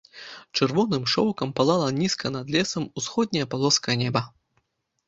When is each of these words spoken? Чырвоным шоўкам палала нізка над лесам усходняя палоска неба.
Чырвоным 0.59 1.03
шоўкам 1.13 1.53
палала 1.59 1.91
нізка 2.01 2.27
над 2.37 2.45
лесам 2.57 2.83
усходняя 3.01 3.45
палоска 3.55 4.01
неба. 4.03 4.29